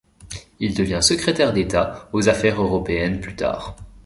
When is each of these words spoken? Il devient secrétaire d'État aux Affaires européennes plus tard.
Il 0.59 0.73
devient 0.73 0.97
secrétaire 1.03 1.53
d'État 1.53 2.09
aux 2.11 2.27
Affaires 2.27 2.59
européennes 2.59 3.19
plus 3.21 3.35
tard. 3.35 3.75